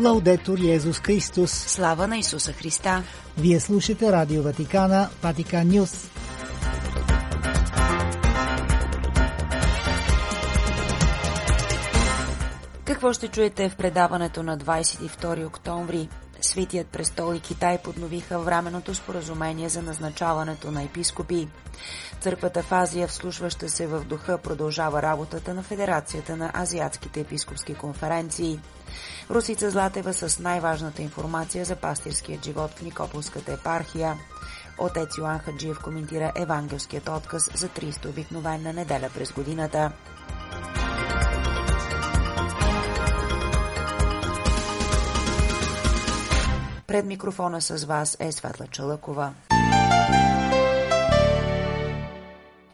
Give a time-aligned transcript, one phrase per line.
[0.00, 1.50] Лаудетор Йезус Христос.
[1.50, 3.02] Слава на Исуса Христа.
[3.38, 6.10] Вие слушате Радио Ватикана, Ватикан Нюс.
[12.84, 16.08] Какво ще чуете в предаването на 22 октомври?
[16.40, 21.48] Светият престол и Китай подновиха временното споразумение за назначаването на епископи.
[22.20, 28.60] Църквата в Азия, вслушваща се в духа, продължава работата на Федерацията на азиатските епископски конференции.
[29.30, 34.16] Русица Златева с най-важната информация за пастирският живот в Никополската епархия.
[34.78, 39.92] Отец Йоан Хаджиев коментира евангелският отказ за 30 обикновена неделя през годината.
[46.86, 49.32] Пред микрофона с вас е Светла Чалъкова.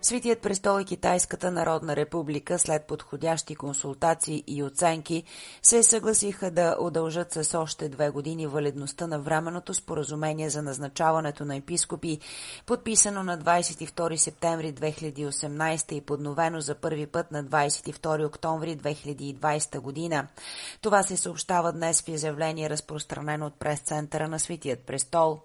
[0.07, 5.25] Светият престол и Китайската народна република след подходящи консултации и оценки
[5.63, 11.57] се съгласиха да удължат с още две години валидността на временното споразумение за назначаването на
[11.57, 12.19] епископи,
[12.67, 20.29] подписано на 22 септември 2018 и подновено за първи път на 22 октомври 2020 година.
[20.81, 25.41] Това се съобщава днес в изявление, разпространено от прес-центъра на Светият престол.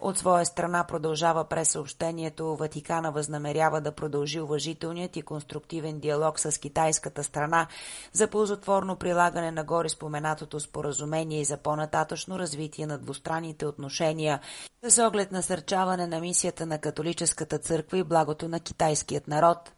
[0.00, 6.58] От своя страна продължава през съобщението Ватикана възнамерява да продължи уважителният и конструктивен диалог с
[6.58, 7.66] китайската страна
[8.12, 14.40] за ползотворно прилагане на горе споменатото споразумение и за по-нататъчно развитие на двустранните отношения
[14.88, 19.72] с оглед насърчаване на мисията на католическата църква и благото на китайският народ.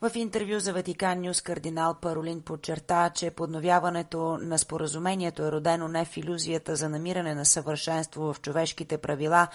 [0.00, 6.04] В интервю за Ватикан Нюс кардинал Паролин подчерта, че подновяването на споразумението е родено не
[6.04, 9.48] в иллюзията за намиране на съвършенство в човешките правила,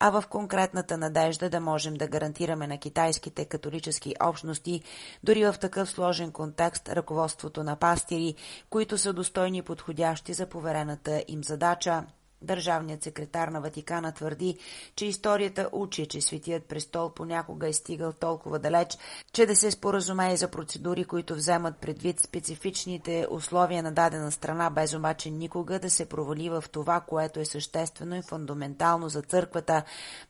[0.00, 4.82] а в конкретната надежда да можем да гарантираме на китайските католически общности,
[5.24, 8.34] дори в такъв сложен контекст, ръководството на пастири,
[8.70, 12.04] които са достойни и подходящи за поверената им задача.
[12.44, 14.58] Държавният секретар на Ватикана твърди,
[14.96, 18.98] че историята учи, че Светият престол понякога е стигал толкова далеч,
[19.32, 24.94] че да се споразумее за процедури, които вземат предвид специфичните условия на дадена страна, без
[24.94, 29.82] обаче никога да се провали в това, което е съществено и фундаментално за църквата,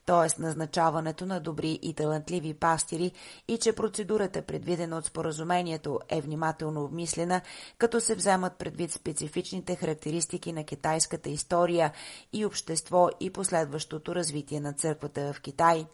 [0.06, 0.42] т.е.
[0.42, 3.12] назначаването на добри и талантливи пастири
[3.48, 7.40] и че процедурата, предвидена от споразумението, е внимателно обмислена,
[7.78, 11.92] като се вземат предвид специфичните характеристики на китайската история–
[12.32, 15.86] и общество и последващото развитие на църквата в Китай.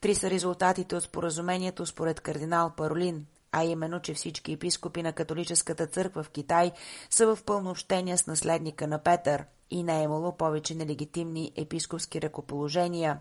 [0.00, 5.86] Три са резултатите от споразумението според кардинал Паролин, а именно, че всички епископи на католическата
[5.86, 6.72] църква в Китай
[7.10, 12.22] са в пълно общение с наследника на Петър– и не е имало повече нелегитимни епископски
[12.22, 13.20] ръкоположения,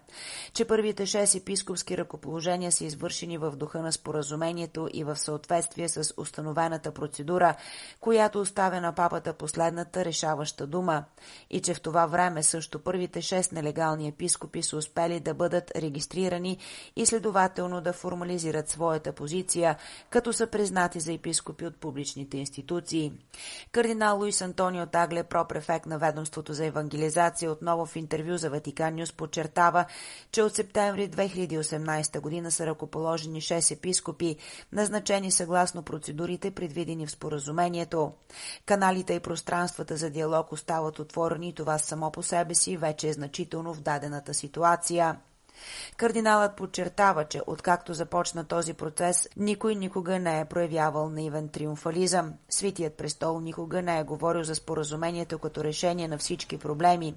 [0.53, 6.13] че първите шест епископски ръкоположения са извършени в духа на споразумението и в съответствие с
[6.17, 7.55] установената процедура,
[7.99, 11.03] която оставя на папата последната решаваща дума,
[11.49, 16.57] и че в това време също първите шест нелегални епископи са успели да бъдат регистрирани
[16.95, 19.77] и следователно да формализират своята позиция,
[20.09, 23.13] като са признати за епископи от публичните институции.
[23.71, 28.95] Кардинал Луис Антонио Тагле, пропрефект на ведомство Ведомството за евангелизация отново в интервю за Ватикан
[28.95, 29.85] Нюс подчертава,
[30.31, 34.35] че от септември 2018 година са ръкоположени 6 епископи,
[34.71, 38.11] назначени съгласно процедурите, предвидени в споразумението.
[38.65, 43.13] Каналите и пространствата за диалог остават отворени и това само по себе си вече е
[43.13, 45.17] значително в дадената ситуация.
[45.97, 52.33] Кардиналът подчертава, че откакто започна този процес, никой никога не е проявявал наивен триумфализъм.
[52.49, 57.15] Свитият престол никога не е говорил за споразумението като решение на всички проблеми.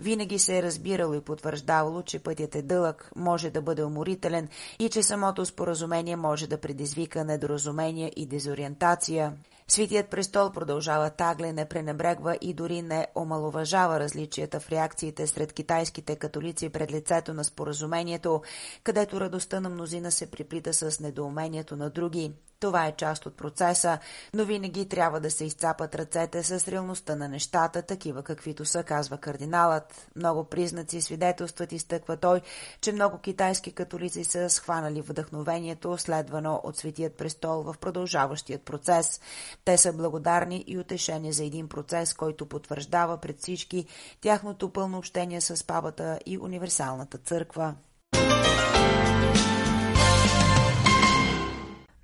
[0.00, 4.48] Винаги се е разбирало и потвърждавало, че пътят е дълъг, може да бъде уморителен
[4.78, 9.32] и че самото споразумение може да предизвика недоразумение и дезориентация.
[9.68, 16.16] Светият престол продължава тагле, не пренебрегва и дори не омалуважава различията в реакциите сред китайските
[16.16, 18.42] католици пред лицето на споразумението,
[18.84, 22.32] където радостта на мнозина се приплита с недоумението на други.
[22.60, 23.98] Това е част от процеса,
[24.34, 29.18] но винаги трябва да се изцапат ръцете с реалността на нещата, такива каквито са, казва
[29.18, 30.08] кардиналът.
[30.16, 32.40] Много признаци свидетелстват и стъква той,
[32.80, 39.20] че много китайски католици са схванали вдъхновението, следвано от Светият престол в продължаващият процес.
[39.64, 43.86] Те са благодарни и утешени за един процес, който потвърждава пред всички
[44.20, 47.74] тяхното пълно общение с папата и универсалната църква.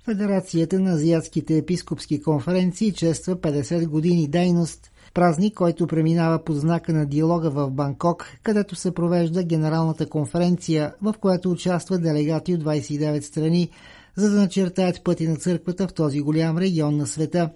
[0.05, 7.05] Федерацията на азиатските епископски конференции чества 50 години дейност, празник, който преминава под знака на
[7.05, 13.69] диалога в Банкок, където се провежда Генералната конференция, в която участват делегати от 29 страни,
[14.15, 17.49] за да начертаят пъти на църквата в този голям регион на света.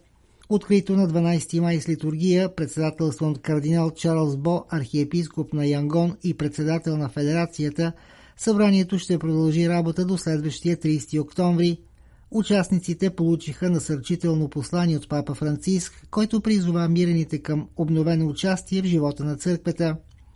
[0.49, 6.33] Открито на 12 май с литургия, председателство от кардинал Чарлз Бо, архиепископ на Янгон и
[6.33, 7.93] председател на Федерацията,
[8.37, 11.77] събранието ще продължи работа до следващия 30 октомври.
[12.31, 19.23] Участниците получиха насърчително послание от папа Франциск, който призова мирените към обновено участие в живота
[19.23, 19.95] на църквата.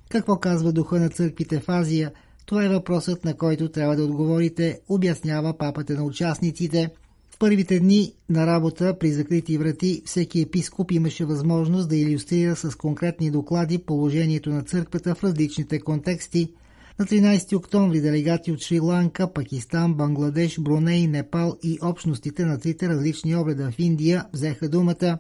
[0.10, 2.12] Какво казва духа на църквите в Азия?
[2.52, 6.90] Това е въпросът, на който трябва да отговорите, обяснява папата на участниците–
[7.40, 13.32] първите дни на работа при закрити врати всеки епископ имаше възможност да иллюстрира с конкретни
[13.32, 16.54] доклади положението на църквата в различните контексти.
[17.00, 23.36] На 13 октомври делегати от Шри-Ланка, Пакистан, Бангладеш, Бруней, Непал и общностите на трите различни
[23.36, 25.18] обреда в Индия взеха думата.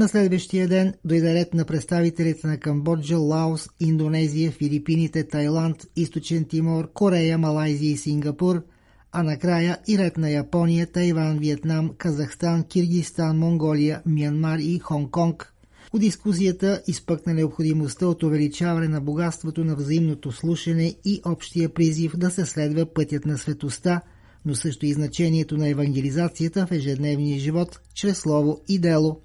[0.00, 6.92] На следващия ден дойде ред на представителите на Камбоджа, Лаос, Индонезия, Филипините, Тайланд, Източен Тимор,
[6.92, 8.62] Корея, Малайзия и Сингапур–
[9.12, 15.46] а накрая и ред на Япония, Тайван, Виетнам, Казахстан, Киргистан, Монголия, Мянмар и Хонг-Конг.
[15.90, 22.30] По дискусията изпъкна необходимостта от увеличаване на богатството на взаимното слушане и общия призив да
[22.30, 24.00] се следва пътят на светоста,
[24.44, 29.20] но също и значението на евангелизацията в ежедневния живот чрез слово и дело.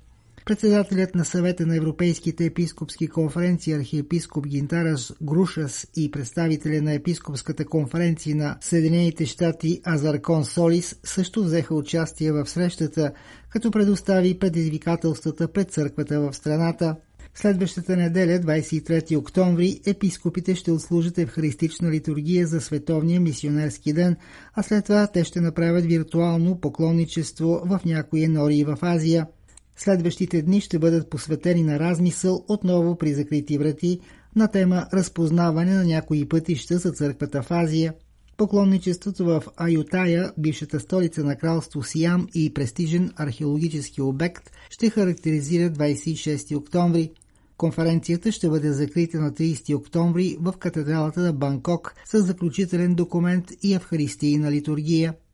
[0.46, 8.36] Председателят на съвета на Европейските епископски конференции архиепископ Гинтарас Грушас и представителя на епископската конференция
[8.36, 13.12] на Съединените щати Азаркон Солис също взеха участие в срещата,
[13.50, 16.96] като предостави предизвикателствата пред църквата в страната.
[17.36, 24.16] Следващата неделя, 23 октомври, епископите ще отслужат евхаристична литургия за Световния мисионерски ден,
[24.54, 29.28] а след това те ще направят виртуално поклонничество в някои нори в Азия.
[29.78, 34.00] Следващите дни ще бъдат посветени на размисъл отново при закрити врати
[34.36, 37.94] на тема разпознаване на някои пътища за църквата в Азия.
[38.38, 46.58] Поклонничеството в Аютая, бившата столица на кралство Сиам и престижен археологически обект, ще характеризира 26
[46.58, 47.12] октомври.
[47.58, 53.74] Конференцията ще бъде закрита на 30 октомври в катедралата на Банкок с заключителен документ и
[53.74, 55.14] евхаристийна литургия–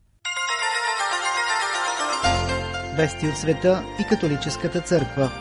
[2.97, 5.31] Вести от света и католическата църква.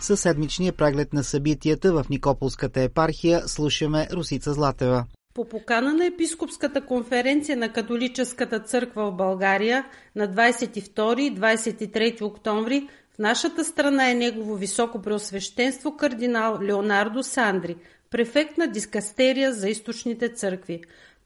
[0.00, 5.04] Със седмичния преглед на събитията в Никополската епархия слушаме Русица Златева.
[5.34, 9.84] По покана на Епископската конференция на католическата църква в България
[10.16, 17.76] на 22 и 23 октомври в нашата страна е негово високо преосвещенство кардинал Леонардо Сандри,
[18.10, 20.80] префект на дискастерия за източните църкви.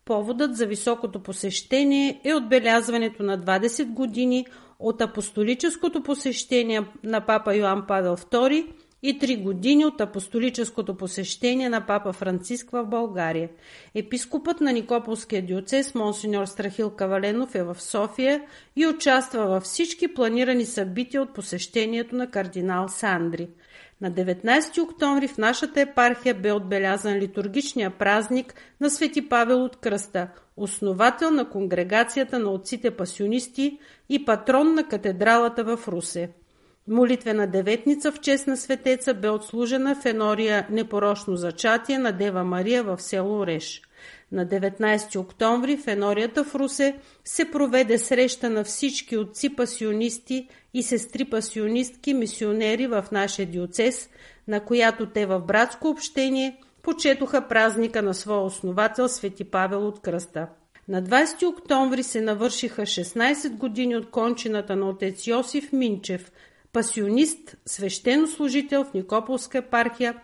[0.07, 4.47] Поводът за високото посещение е отбелязването на 20 години
[4.79, 8.67] от апостолическото посещение на папа Йоан Павел II
[9.03, 13.49] и 3 години от апостолическото посещение на папа Франциск в България.
[13.95, 18.43] Епископът на Никополския диоцес Монсеньор Страхил Каваленов е в София
[18.77, 23.49] и участва във всички планирани събития от посещението на кардинал Сандри–
[24.01, 30.29] на 19 октомври в нашата епархия бе отбелязан литургичния празник на Свети Павел от Кръста,
[30.57, 33.79] основател на конгрегацията на отците пасионисти
[34.09, 36.31] и патрон на катедралата в Русе.
[36.89, 42.83] Молитвена деветница в чест на светеца бе отслужена в енория Непорочно зачатие на Дева Мария
[42.83, 43.83] в село Ореш.
[44.33, 50.83] На 19 октомври в енорията в Русе се проведе среща на всички отци пасионисти и
[50.83, 54.09] сестри пасионистки мисионери в нашия диоцес,
[54.49, 60.47] на която те в братско общение почетоха празника на своя основател Свети Павел от Кръста.
[60.89, 66.33] На 20 октомври се навършиха 16 години от кончината на отец Йосиф Минчев,
[66.73, 70.15] пасионист, свещенослужител в Никополска епархия,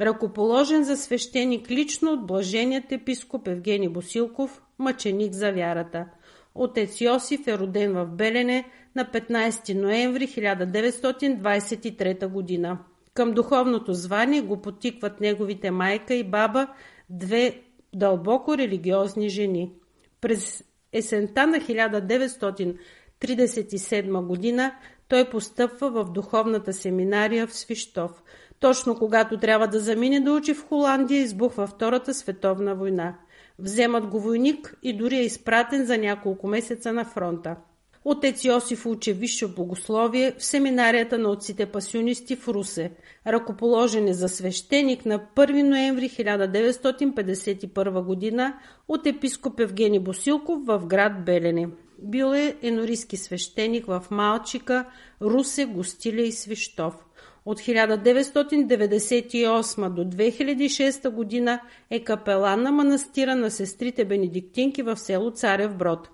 [0.00, 6.06] ръкоположен за свещеник лично от блаженият епископ Евгений Босилков, мъченик за вярата.
[6.54, 12.78] Отец Йосиф е роден в Белене на 15 ноември 1923 година.
[13.14, 16.66] Към духовното звание го потикват неговите майка и баба,
[17.10, 17.60] две
[17.94, 19.72] дълбоко религиозни жени.
[20.20, 24.72] През есента на 1937 година
[25.08, 28.22] той постъпва в духовната семинария в Свищов.
[28.60, 33.14] Точно когато трябва да замине да учи в Холандия, избухва Втората световна война.
[33.58, 37.56] Вземат го войник и дори е изпратен за няколко месеца на фронта.
[38.08, 42.92] Отец Йосиф учи висше богословие в семинарията на отците пасионисти в Русе.
[43.26, 48.54] Ръкоположен е за свещеник на 1 ноември 1951 година
[48.88, 51.68] от епископ Евгений Босилков в град Белене.
[51.98, 54.84] Бил е енорийски свещеник в Малчика,
[55.22, 57.05] Русе, Гостиле и Свищов.
[57.46, 61.60] От 1998 до 2006 година
[61.90, 66.10] е капелан на манастира на сестрите бенедиктинки в село Царев Брод.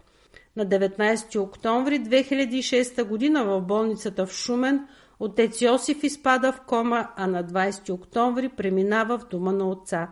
[0.56, 3.04] На 19 октомври 2006 г.
[3.44, 4.86] в болницата в Шумен
[5.20, 10.08] отец Йосиф изпада в кома, а на 20 октомври преминава в дома на отца.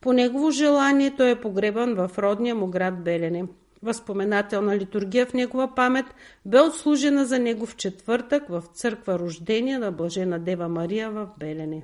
[0.00, 3.44] По негово желание той е погребан в родния му град Белене.
[3.82, 6.06] Възпоменателна литургия в негова памет
[6.46, 11.82] бе отслужена за него в четвъртък в църква Рождение на Блажена Дева Мария в Белене.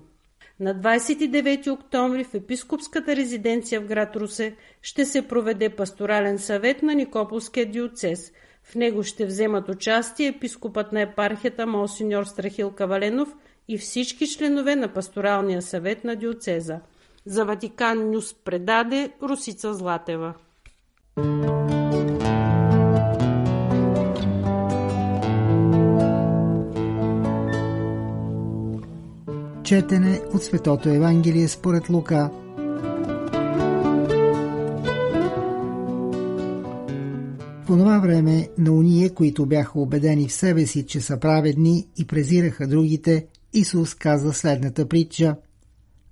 [0.60, 6.94] На 29 октомври в епископската резиденция в град Русе ще се проведе пасторален съвет на
[6.94, 8.32] Никополския диоцес.
[8.62, 13.34] В него ще вземат участие епископът на епархията Монсеньор Страхил Каваленов
[13.68, 16.80] и всички членове на пасторалния съвет на диоцеза.
[17.26, 20.34] За Ватикан Нюс предаде Русица Златева.
[29.68, 32.30] Четене от Светото Евангелие според Лука.
[37.66, 42.06] По това време на уния, които бяха убедени в себе си, че са праведни и
[42.06, 45.36] презираха другите, Исус каза следната притча.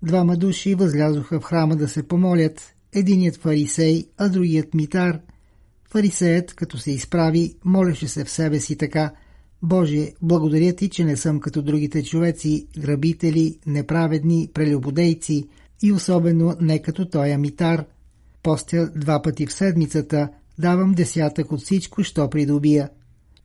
[0.03, 5.21] Двама души възлязоха в храма да се помолят, единият фарисей, а другият митар.
[5.91, 9.13] Фарисеят, като се изправи, молеше се в себе си така–
[9.69, 15.49] Боже, благодаря ти, че не съм като другите човеци, грабители, неправедни, прелюбодейци
[15.83, 17.85] и особено не като той амитар.
[18.43, 22.91] Постя два пъти в седмицата, давам десятък от всичко, що придобия.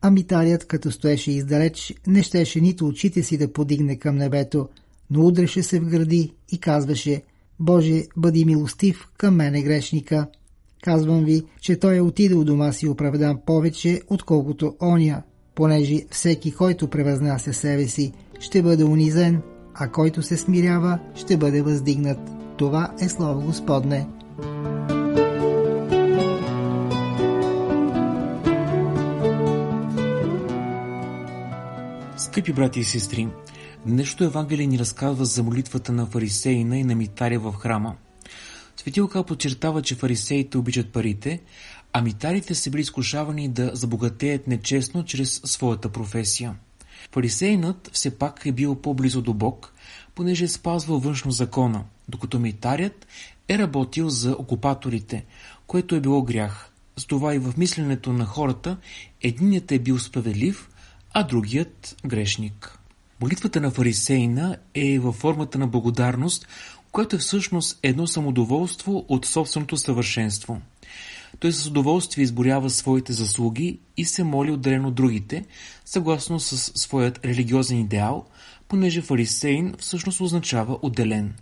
[0.01, 4.70] Амитарят, като стоеше издалеч, не щеше нито очите си да подигне към небето,
[5.10, 7.22] но удреше се в гърди и казваше
[7.60, 10.28] Боже, бъди милостив към мене грешника.
[10.84, 15.24] Казвам ви, че той е отидал дома си оправдан повече, отколкото оня,
[15.62, 19.41] понеже всеки, който превъзнася себе си, ще бъде унизен,
[19.74, 22.20] а който се смирява, ще бъде въздигнат.
[22.58, 24.08] Това е Слово Господне.
[32.18, 33.27] Скъпи брати и сестри,
[33.86, 37.96] днешното Евангелие ни разказва за молитвата на фарисеина и на митаря в храма.
[38.77, 41.41] Свети Лука подчертава, че фарисеите обичат парите,
[41.94, 46.56] а митарите са били изкушавани да забогатеят нечестно чрез своята професия.
[47.12, 49.74] Фарисейнът все пак е бил по-близо до Бог,
[50.16, 53.08] понеже е спазвал външно закона, докато митарят
[53.48, 55.26] е работил за окупаторите,
[55.68, 56.72] което е било грях.
[56.96, 58.78] Затова и в мисленето на хората
[59.22, 60.70] единият е бил справедлив,
[61.14, 62.80] а другият грешник.
[63.22, 66.48] Молитвата на фарисейна е във формата на благодарност,
[66.92, 70.62] което е всъщност едно самодоволство от собственото съвършенство.
[71.40, 75.46] Той с удоволствие изборява своите заслуги и се моли отделено от другите,
[75.86, 78.26] съгласно с своят религиозен идеал,
[78.68, 81.34] понеже фарисейн всъщност означава отделен.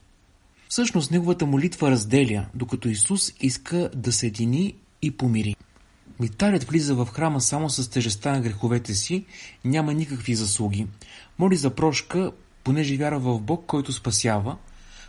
[0.70, 5.56] Всъщност неговата молитва разделя, докато Исус иска да се едини и помири.
[6.20, 9.26] Митарят влиза в храма само с тежестта на греховете си,
[9.66, 10.88] няма никакви заслуги.
[11.40, 12.32] Моли за прошка,
[12.64, 14.58] понеже вяра в Бог, който спасява,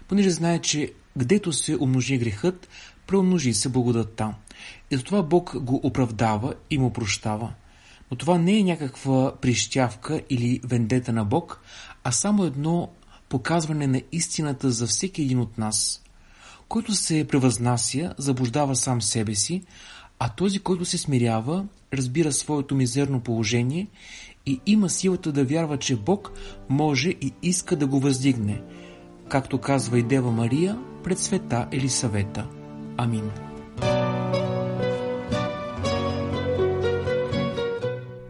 [0.09, 2.69] понеже знае, че гдето се умножи грехът,
[3.07, 4.35] преумножи се благодатта.
[4.91, 7.53] И затова Бог го оправдава и му прощава.
[8.11, 11.61] Но това не е някаква прищявка или вендета на Бог,
[12.05, 12.89] а само едно
[13.29, 16.03] показване на истината за всеки един от нас.
[16.69, 19.63] Който се превъзнася, заблуждава сам себе си,
[20.19, 23.87] а този, който се смирява, разбира своето мизерно положение
[24.47, 26.33] и има силата да вярва, че Бог
[26.69, 28.63] може и иска да го въздигне,
[29.29, 32.49] както казва и Дева Мария пред света Елисавета.
[32.97, 33.50] Амин.